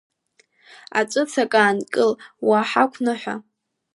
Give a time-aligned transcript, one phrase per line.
[0.99, 2.11] Аҵәыцак аанкыл,
[2.47, 3.29] уааҳақәныҳә!